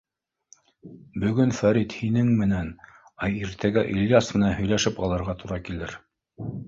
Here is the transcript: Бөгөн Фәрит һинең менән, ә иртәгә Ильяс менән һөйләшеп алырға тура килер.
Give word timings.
Бөгөн 1.23 1.51
Фәрит 1.57 1.93
һинең 1.97 2.31
менән, 2.39 2.71
ә 3.27 3.29
иртәгә 3.43 3.85
Ильяс 3.93 4.33
менән 4.39 4.57
һөйләшеп 4.61 5.03
алырға 5.09 5.37
тура 5.45 5.61
килер. 5.69 5.95